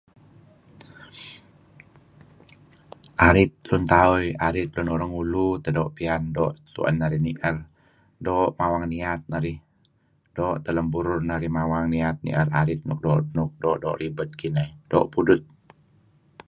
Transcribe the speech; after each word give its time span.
Arit 3.27 3.51
lun 3.69 3.83
tauh 3.91 4.15
eh 4.25 4.33
arit 4.47 4.69
lun 4.75 4.89
orang 4.95 5.11
ulu 5.21 5.47
teh 5.63 5.73
doo' 5.77 5.93
piyan 5.97 6.21
doo' 6.35 6.53
tu'en 6.73 6.95
narih 6.99 7.21
ni'er 7.25 7.57
doo' 8.25 8.51
mawang 8.59 8.85
niyat 8.91 9.21
narih 9.31 9.57
doo' 10.35 10.57
teh 10.63 10.73
lem 10.75 10.87
burumawang 10.93 11.85
niyat 11.93 12.17
ni'er 12.25 12.47
arit 12.61 12.79
nuk 12.87 12.99
doo'-doo' 13.63 13.97
ribed 14.01 14.31
kineh 14.39 14.69
doo' 14.89 15.09
pudut. 15.13 15.41